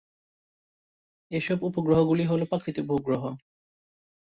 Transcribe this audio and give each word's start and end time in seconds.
এসব 1.31 1.57
উপগ্রহ 1.69 1.99
গুলি 2.09 2.25
হলো 2.25 2.43
প্রাকৃতিক 2.51 2.85
উপগ্রহ। 2.87 3.23